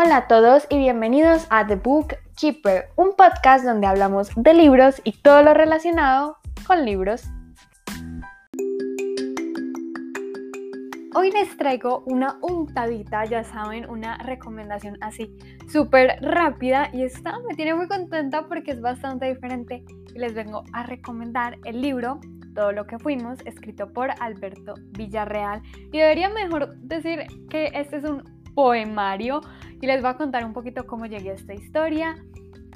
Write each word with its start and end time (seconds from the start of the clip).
Hola 0.00 0.16
a 0.16 0.26
todos 0.28 0.64
y 0.70 0.78
bienvenidos 0.78 1.48
a 1.50 1.66
The 1.66 1.74
Book 1.74 2.14
Keeper, 2.36 2.90
un 2.94 3.16
podcast 3.16 3.64
donde 3.64 3.88
hablamos 3.88 4.30
de 4.36 4.54
libros 4.54 5.02
y 5.02 5.10
todo 5.10 5.42
lo 5.42 5.54
relacionado 5.54 6.36
con 6.68 6.84
libros. 6.84 7.24
Hoy 11.16 11.32
les 11.32 11.56
traigo 11.56 12.04
una 12.06 12.38
untadita, 12.42 13.24
ya 13.24 13.42
saben, 13.42 13.90
una 13.90 14.18
recomendación 14.18 14.98
así 15.00 15.36
súper 15.66 16.22
rápida 16.22 16.90
y 16.92 17.02
esta 17.02 17.36
me 17.40 17.56
tiene 17.56 17.74
muy 17.74 17.88
contenta 17.88 18.46
porque 18.46 18.70
es 18.70 18.80
bastante 18.80 19.26
diferente 19.26 19.84
y 20.14 20.18
les 20.20 20.32
vengo 20.32 20.62
a 20.74 20.84
recomendar 20.84 21.58
el 21.64 21.82
libro 21.82 22.20
Todo 22.54 22.70
lo 22.70 22.86
que 22.86 23.00
fuimos, 23.00 23.40
escrito 23.46 23.92
por 23.92 24.10
Alberto 24.20 24.74
Villarreal 24.96 25.60
y 25.92 25.98
debería 25.98 26.28
mejor 26.28 26.76
decir 26.76 27.26
que 27.50 27.72
este 27.74 27.96
es 27.96 28.04
un 28.04 28.37
poemario 28.58 29.40
y 29.80 29.86
les 29.86 30.02
voy 30.02 30.10
a 30.10 30.14
contar 30.14 30.44
un 30.44 30.52
poquito 30.52 30.84
cómo 30.84 31.06
llegué 31.06 31.30
a 31.30 31.34
esta 31.34 31.54
historia. 31.54 32.16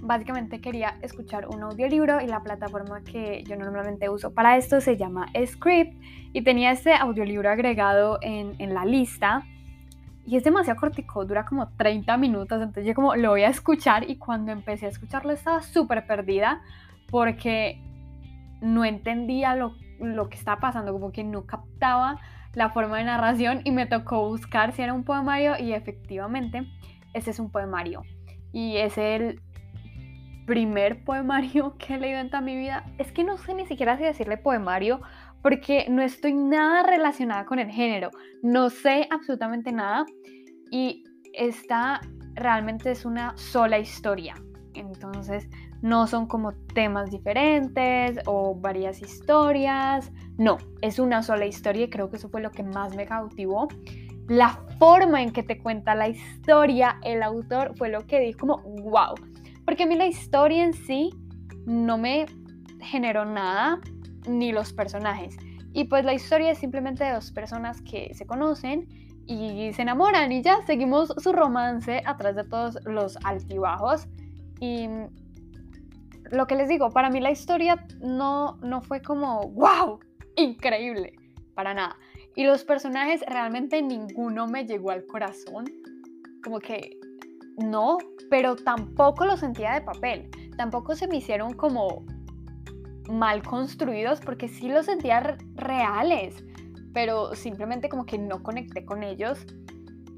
Básicamente 0.00 0.60
quería 0.60 0.98
escuchar 1.02 1.46
un 1.46 1.62
audiolibro 1.62 2.20
y 2.20 2.26
la 2.26 2.42
plataforma 2.42 3.02
que 3.02 3.44
yo 3.44 3.54
normalmente 3.54 4.08
uso 4.08 4.34
para 4.34 4.56
esto 4.56 4.80
se 4.80 4.96
llama 4.96 5.28
Script 5.46 5.96
y 6.32 6.42
tenía 6.42 6.72
este 6.72 6.94
audiolibro 6.94 7.48
agregado 7.48 8.18
en, 8.22 8.56
en 8.58 8.74
la 8.74 8.84
lista 8.84 9.44
y 10.26 10.36
es 10.36 10.42
demasiado 10.42 10.80
cortico, 10.80 11.24
dura 11.24 11.44
como 11.44 11.68
30 11.68 12.16
minutos, 12.16 12.60
entonces 12.60 12.84
yo 12.84 12.94
como 12.96 13.14
lo 13.14 13.30
voy 13.30 13.44
a 13.44 13.48
escuchar 13.48 14.10
y 14.10 14.16
cuando 14.16 14.50
empecé 14.50 14.86
a 14.86 14.88
escucharlo 14.88 15.30
estaba 15.30 15.62
súper 15.62 16.08
perdida 16.08 16.60
porque 17.08 17.80
no 18.60 18.84
entendía 18.84 19.54
lo, 19.54 19.76
lo 20.00 20.28
que 20.28 20.38
estaba 20.38 20.58
pasando, 20.58 20.92
como 20.92 21.12
que 21.12 21.22
no 21.22 21.46
captaba 21.46 22.18
la 22.58 22.70
forma 22.70 22.98
de 22.98 23.04
narración 23.04 23.60
y 23.62 23.70
me 23.70 23.86
tocó 23.86 24.26
buscar 24.28 24.72
si 24.72 24.82
era 24.82 24.92
un 24.92 25.04
poemario 25.04 25.56
y 25.60 25.74
efectivamente 25.74 26.66
ese 27.14 27.30
es 27.30 27.38
un 27.38 27.52
poemario. 27.52 28.02
Y 28.52 28.78
es 28.78 28.98
el 28.98 29.40
primer 30.44 31.04
poemario 31.04 31.76
que 31.78 31.94
he 31.94 31.98
leído 31.98 32.18
en 32.18 32.30
toda 32.30 32.40
mi 32.40 32.56
vida. 32.56 32.84
Es 32.98 33.12
que 33.12 33.22
no 33.22 33.38
sé 33.38 33.54
ni 33.54 33.64
siquiera 33.64 33.96
si 33.96 34.02
decirle 34.02 34.38
poemario 34.38 35.00
porque 35.40 35.86
no 35.88 36.02
estoy 36.02 36.34
nada 36.34 36.82
relacionada 36.82 37.44
con 37.44 37.60
el 37.60 37.70
género. 37.70 38.10
No 38.42 38.70
sé 38.70 39.06
absolutamente 39.08 39.70
nada 39.70 40.04
y 40.72 41.04
esta 41.34 42.00
realmente 42.34 42.90
es 42.90 43.04
una 43.04 43.36
sola 43.36 43.78
historia. 43.78 44.34
Entonces 44.74 45.48
no 45.82 46.06
son 46.06 46.26
como 46.26 46.52
temas 46.74 47.10
diferentes 47.10 48.18
o 48.26 48.54
varias 48.54 49.00
historias. 49.00 50.10
No, 50.36 50.58
es 50.82 50.98
una 50.98 51.22
sola 51.22 51.46
historia 51.46 51.84
y 51.84 51.90
creo 51.90 52.10
que 52.10 52.16
eso 52.16 52.28
fue 52.28 52.40
lo 52.40 52.50
que 52.50 52.62
más 52.62 52.96
me 52.96 53.06
cautivó. 53.06 53.68
La 54.28 54.60
forma 54.78 55.22
en 55.22 55.32
que 55.32 55.42
te 55.42 55.58
cuenta 55.58 55.94
la 55.94 56.08
historia, 56.08 56.98
el 57.02 57.22
autor, 57.22 57.74
fue 57.76 57.88
lo 57.88 58.06
que 58.06 58.20
dijo 58.20 58.40
como, 58.40 58.58
wow. 58.82 59.14
Porque 59.64 59.84
a 59.84 59.86
mí 59.86 59.96
la 59.96 60.06
historia 60.06 60.64
en 60.64 60.74
sí 60.74 61.10
no 61.66 61.98
me 61.98 62.26
generó 62.80 63.24
nada, 63.24 63.80
ni 64.28 64.52
los 64.52 64.72
personajes. 64.72 65.36
Y 65.72 65.84
pues 65.84 66.04
la 66.04 66.14
historia 66.14 66.50
es 66.50 66.58
simplemente 66.58 67.04
de 67.04 67.12
dos 67.12 67.30
personas 67.30 67.80
que 67.82 68.12
se 68.14 68.26
conocen 68.26 68.88
y 69.26 69.72
se 69.74 69.82
enamoran 69.82 70.32
y 70.32 70.42
ya 70.42 70.62
seguimos 70.66 71.12
su 71.18 71.32
romance 71.32 72.02
a 72.04 72.16
través 72.16 72.36
de 72.36 72.44
todos 72.44 72.78
los 72.84 73.18
altibajos. 73.24 74.08
Y 74.60 74.88
lo 76.30 76.46
que 76.46 76.54
les 76.54 76.68
digo, 76.68 76.90
para 76.90 77.10
mí 77.10 77.20
la 77.20 77.30
historia 77.30 77.86
no, 78.00 78.56
no 78.62 78.80
fue 78.80 79.02
como, 79.02 79.48
wow, 79.50 80.00
increíble, 80.36 81.14
para 81.54 81.74
nada. 81.74 81.96
Y 82.34 82.44
los 82.44 82.64
personajes 82.64 83.22
realmente 83.26 83.82
ninguno 83.82 84.46
me 84.46 84.64
llegó 84.64 84.90
al 84.90 85.06
corazón. 85.06 85.64
Como 86.44 86.60
que 86.60 86.98
no, 87.56 87.98
pero 88.30 88.54
tampoco 88.54 89.24
lo 89.24 89.36
sentía 89.36 89.74
de 89.74 89.80
papel. 89.80 90.30
Tampoco 90.56 90.94
se 90.94 91.08
me 91.08 91.16
hicieron 91.16 91.52
como 91.54 92.04
mal 93.10 93.42
construidos 93.42 94.20
porque 94.20 94.48
sí 94.48 94.68
los 94.68 94.86
sentía 94.86 95.36
reales, 95.54 96.44
pero 96.92 97.34
simplemente 97.34 97.88
como 97.88 98.06
que 98.06 98.18
no 98.18 98.42
conecté 98.42 98.84
con 98.84 99.02
ellos 99.02 99.44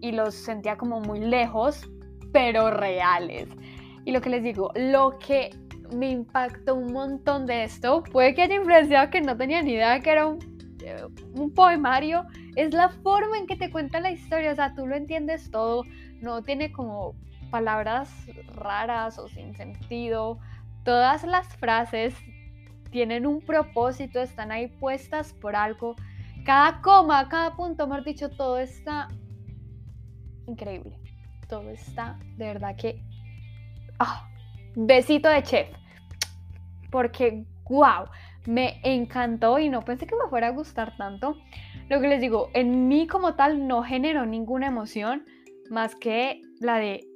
y 0.00 0.12
los 0.12 0.34
sentía 0.34 0.76
como 0.76 1.00
muy 1.00 1.20
lejos, 1.20 1.88
pero 2.32 2.70
reales. 2.70 3.48
Y 4.04 4.12
lo 4.12 4.20
que 4.20 4.30
les 4.30 4.42
digo, 4.42 4.72
lo 4.74 5.18
que 5.18 5.50
me 5.92 6.10
impactó 6.10 6.74
un 6.74 6.92
montón 6.92 7.46
de 7.46 7.64
esto, 7.64 8.02
puede 8.02 8.34
que 8.34 8.42
haya 8.42 8.56
influenciado 8.56 9.10
que 9.10 9.20
no 9.20 9.36
tenía 9.36 9.62
ni 9.62 9.72
idea 9.72 10.00
que 10.00 10.10
era 10.10 10.26
un, 10.26 10.38
eh, 10.80 11.50
poemario, 11.54 12.26
es 12.56 12.72
la 12.72 12.88
forma 12.88 13.38
en 13.38 13.46
que 13.46 13.56
te 13.56 13.70
cuenta 13.70 14.00
la 14.00 14.10
historia, 14.10 14.52
o 14.52 14.54
sea, 14.54 14.74
tú 14.74 14.86
lo 14.86 14.96
entiendes 14.96 15.50
todo, 15.50 15.84
no 16.20 16.42
tiene 16.42 16.72
como 16.72 17.14
palabras 17.50 18.10
raras 18.54 19.18
o 19.18 19.28
sin 19.28 19.54
sentido, 19.54 20.38
todas 20.84 21.24
las 21.24 21.46
frases 21.56 22.14
tienen 22.90 23.26
un 23.26 23.40
propósito, 23.40 24.20
están 24.20 24.50
ahí 24.50 24.68
puestas 24.68 25.32
por 25.34 25.56
algo, 25.56 25.96
cada 26.44 26.80
coma, 26.80 27.28
cada 27.28 27.54
punto, 27.56 27.86
mejor 27.86 28.04
dicho, 28.04 28.30
todo 28.30 28.58
está 28.58 29.08
increíble, 30.46 30.98
todo 31.48 31.68
está 31.70 32.18
de 32.36 32.46
verdad 32.46 32.76
que... 32.76 33.02
Ah, 33.98 34.28
besito 34.76 35.28
de 35.28 35.42
chef 35.42 35.77
porque, 36.90 37.44
wow, 37.68 38.06
me 38.46 38.80
encantó 38.82 39.58
y 39.58 39.68
no 39.68 39.84
pensé 39.84 40.06
que 40.06 40.16
me 40.16 40.28
fuera 40.28 40.48
a 40.48 40.52
gustar 40.52 40.96
tanto. 40.96 41.36
Lo 41.88 42.00
que 42.00 42.08
les 42.08 42.20
digo, 42.20 42.50
en 42.54 42.88
mí 42.88 43.06
como 43.06 43.34
tal 43.34 43.66
no 43.66 43.82
generó 43.82 44.26
ninguna 44.26 44.68
emoción 44.68 45.24
más 45.70 45.94
que 45.94 46.40
la 46.60 46.78
de, 46.78 47.06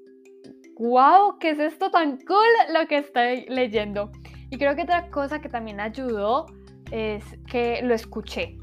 wow, 0.78 1.38
¿qué 1.38 1.50
es 1.50 1.58
esto 1.58 1.90
tan 1.90 2.18
cool 2.26 2.78
lo 2.78 2.86
que 2.86 2.98
estoy 2.98 3.46
leyendo? 3.48 4.10
Y 4.50 4.58
creo 4.58 4.76
que 4.76 4.82
otra 4.82 5.08
cosa 5.10 5.40
que 5.40 5.48
también 5.48 5.80
ayudó 5.80 6.46
es 6.90 7.24
que 7.46 7.80
lo 7.82 7.94
escuché. 7.94 8.58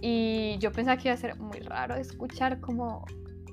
Y 0.00 0.56
yo 0.58 0.72
pensaba 0.72 0.96
que 0.96 1.08
iba 1.08 1.14
a 1.14 1.18
ser 1.18 1.38
muy 1.38 1.58
raro 1.60 1.96
escuchar 1.96 2.60
como 2.60 3.04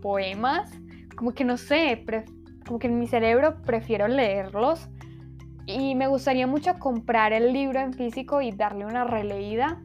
poemas, 0.01 0.71
como 1.15 1.33
que 1.33 1.43
no 1.43 1.57
sé, 1.57 2.05
como 2.65 2.79
que 2.79 2.87
en 2.87 2.99
mi 2.99 3.07
cerebro 3.07 3.61
prefiero 3.63 4.07
leerlos 4.07 4.87
y 5.65 5.95
me 5.95 6.07
gustaría 6.07 6.47
mucho 6.47 6.75
comprar 6.79 7.33
el 7.33 7.53
libro 7.53 7.79
en 7.79 7.93
físico 7.93 8.41
y 8.41 8.51
darle 8.51 8.85
una 8.85 9.03
releída 9.03 9.81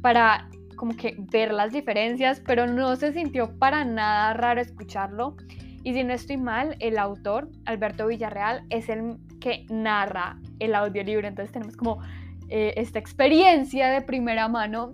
para 0.00 0.48
como 0.76 0.96
que 0.96 1.16
ver 1.30 1.52
las 1.52 1.72
diferencias, 1.72 2.40
pero 2.40 2.66
no 2.66 2.96
se 2.96 3.12
sintió 3.12 3.56
para 3.58 3.84
nada 3.84 4.34
raro 4.34 4.60
escucharlo. 4.60 5.36
Y 5.84 5.94
si 5.94 6.04
no 6.04 6.12
estoy 6.12 6.36
mal, 6.36 6.76
el 6.80 6.98
autor, 6.98 7.50
Alberto 7.64 8.06
Villarreal, 8.06 8.64
es 8.68 8.88
el 8.88 9.16
que 9.40 9.64
narra 9.68 10.38
el 10.58 10.74
audiolibro. 10.74 11.26
Entonces 11.26 11.52
tenemos 11.52 11.76
como 11.76 12.00
eh, 12.48 12.74
esta 12.76 12.98
experiencia 12.98 13.90
de 13.90 14.02
primera 14.02 14.48
mano 14.48 14.92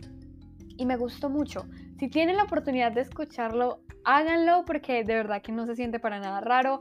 y 0.76 0.86
me 0.86 0.96
gustó 0.96 1.28
mucho. 1.30 1.66
Si 1.98 2.08
tienen 2.08 2.36
la 2.36 2.44
oportunidad 2.44 2.92
de 2.92 3.00
escucharlo, 3.00 3.80
háganlo 4.04 4.64
porque 4.64 5.04
de 5.04 5.14
verdad 5.14 5.42
que 5.42 5.52
no 5.52 5.66
se 5.66 5.74
siente 5.74 5.98
para 5.98 6.20
nada 6.20 6.40
raro. 6.40 6.80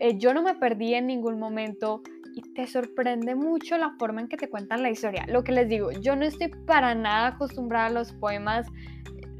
Eh, 0.00 0.18
yo 0.18 0.34
no 0.34 0.42
me 0.42 0.54
perdí 0.54 0.94
en 0.94 1.06
ningún 1.06 1.38
momento 1.38 2.02
y 2.38 2.42
te 2.54 2.68
sorprende 2.68 3.34
mucho 3.34 3.76
la 3.78 3.96
forma 3.98 4.20
en 4.20 4.28
que 4.28 4.36
te 4.36 4.48
cuentan 4.48 4.82
la 4.82 4.90
historia. 4.90 5.24
Lo 5.26 5.42
que 5.42 5.50
les 5.50 5.68
digo, 5.68 5.90
yo 5.90 6.14
no 6.14 6.24
estoy 6.24 6.48
para 6.66 6.94
nada 6.94 7.28
acostumbrada 7.28 7.86
a 7.86 7.90
los 7.90 8.12
poemas. 8.12 8.66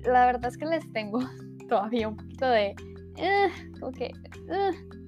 La 0.02 0.26
verdad 0.26 0.46
es 0.46 0.58
que 0.58 0.66
les 0.66 0.90
tengo 0.92 1.20
todavía 1.68 2.08
un 2.08 2.16
poquito 2.16 2.48
de... 2.48 2.74
Eh, 3.16 3.48
eh, 4.00 4.12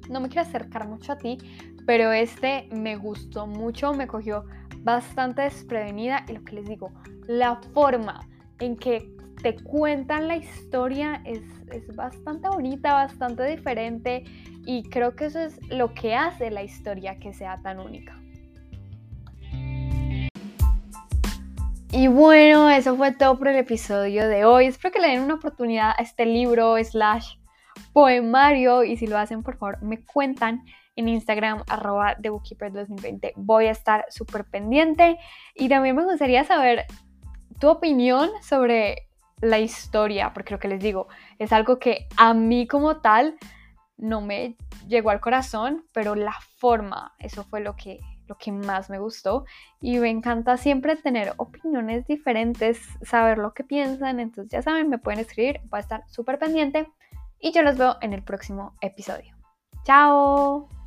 no 0.08 0.20
me 0.20 0.28
quiero 0.28 0.42
acercar 0.42 0.86
mucho 0.86 1.12
a 1.12 1.18
ti, 1.18 1.38
pero 1.84 2.12
este 2.12 2.68
me 2.70 2.94
gustó 2.94 3.48
mucho, 3.48 3.92
me 3.92 4.06
cogió 4.06 4.44
bastante 4.78 5.42
desprevenida 5.42 6.24
y 6.28 6.34
lo 6.34 6.44
que 6.44 6.56
les 6.56 6.66
digo, 6.66 6.92
la 7.26 7.56
forma 7.74 8.20
en 8.60 8.76
que 8.76 9.16
te 9.42 9.56
cuentan 9.56 10.28
la 10.28 10.36
historia 10.36 11.22
es, 11.24 11.40
es 11.72 11.94
bastante 11.94 12.48
bonita, 12.48 12.92
bastante 12.92 13.44
diferente 13.46 14.24
y 14.66 14.82
creo 14.90 15.16
que 15.16 15.26
eso 15.26 15.40
es 15.40 15.58
lo 15.68 15.94
que 15.94 16.14
hace 16.14 16.50
la 16.50 16.62
historia 16.62 17.18
que 17.18 17.32
sea 17.32 17.60
tan 17.62 17.78
única. 17.78 18.16
Y 21.92 22.06
bueno, 22.06 22.70
eso 22.70 22.96
fue 22.96 23.12
todo 23.12 23.36
por 23.36 23.48
el 23.48 23.56
episodio 23.56 24.28
de 24.28 24.44
hoy. 24.44 24.66
Espero 24.66 24.92
que 24.92 25.00
le 25.00 25.08
den 25.08 25.22
una 25.22 25.34
oportunidad 25.34 25.90
a 25.90 26.02
este 26.02 26.24
libro 26.24 26.76
slash 26.84 27.34
poemario 27.92 28.84
y 28.84 28.96
si 28.96 29.06
lo 29.06 29.18
hacen 29.18 29.42
por 29.42 29.56
favor 29.56 29.82
me 29.82 30.04
cuentan 30.04 30.62
en 30.94 31.08
Instagram 31.08 31.64
arroba 31.68 32.16
Bookkeeper 32.22 32.72
2020 32.72 33.32
voy 33.36 33.66
a 33.66 33.70
estar 33.70 34.04
súper 34.10 34.44
pendiente 34.44 35.18
y 35.54 35.68
también 35.68 35.96
me 35.96 36.04
gustaría 36.04 36.44
saber 36.44 36.84
tu 37.58 37.68
opinión 37.68 38.30
sobre 38.42 39.09
la 39.40 39.58
historia 39.58 40.32
porque 40.34 40.54
lo 40.54 40.60
que 40.60 40.68
les 40.68 40.80
digo 40.80 41.08
es 41.38 41.52
algo 41.52 41.78
que 41.78 42.06
a 42.16 42.34
mí 42.34 42.66
como 42.66 42.98
tal 42.98 43.36
no 43.96 44.20
me 44.20 44.56
llegó 44.88 45.10
al 45.10 45.20
corazón, 45.20 45.84
pero 45.92 46.14
la 46.14 46.34
forma, 46.56 47.14
eso 47.18 47.44
fue 47.44 47.60
lo 47.60 47.76
que, 47.76 48.00
lo 48.26 48.36
que 48.36 48.50
más 48.50 48.88
me 48.90 48.98
gustó. 48.98 49.44
Y 49.80 49.98
me 49.98 50.08
encanta 50.08 50.56
siempre 50.56 50.96
tener 50.96 51.34
opiniones 51.36 52.06
diferentes, 52.06 52.80
saber 53.02 53.38
lo 53.38 53.52
que 53.52 53.62
piensan. 53.62 54.18
Entonces 54.18 54.50
ya 54.50 54.62
saben, 54.62 54.88
me 54.88 54.98
pueden 54.98 55.20
escribir, 55.20 55.60
voy 55.64 55.78
a 55.78 55.80
estar 55.80 56.04
súper 56.08 56.38
pendiente 56.38 56.88
y 57.38 57.52
yo 57.52 57.62
los 57.62 57.76
veo 57.76 57.96
en 58.00 58.12
el 58.12 58.22
próximo 58.22 58.74
episodio. 58.80 59.36
Chao. 59.84 60.79